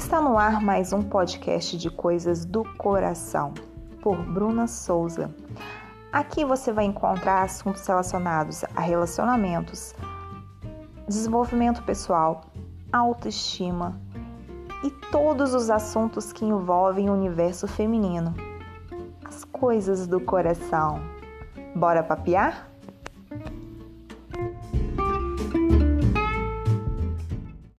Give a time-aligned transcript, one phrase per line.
[0.00, 3.52] Está no ar mais um podcast de coisas do coração,
[4.00, 5.30] por Bruna Souza.
[6.10, 9.94] Aqui você vai encontrar assuntos relacionados a relacionamentos,
[11.06, 12.40] desenvolvimento pessoal,
[12.90, 14.00] autoestima
[14.82, 18.34] e todos os assuntos que envolvem o universo feminino.
[19.22, 20.98] As coisas do coração.
[21.76, 22.69] Bora papear?